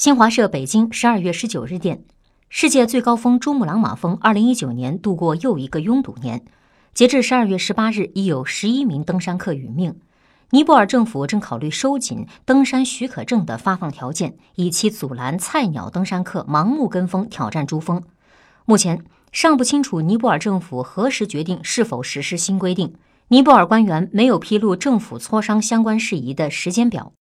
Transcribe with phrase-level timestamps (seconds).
[0.00, 2.04] 新华社北京十二月十九日电
[2.48, 6.42] 世界最高峰珠穆朗玛峰二零一九年度过又一个拥堵年。
[6.94, 9.94] 截至十二月十八日已有十一名登山客殒命。
[10.52, 18.02] 尼泊尔政府正考虑收紧登山许可证的发放条件以期阻拦菜鸟登山客盲目跟风挑战珠峰。
[18.64, 22.94] 目前尚不清楚尼泊尔政府何时决定是否实施新规定。
[23.28, 27.06] 尼泊尔官员没有披露政府磋商相关事宜的时间表。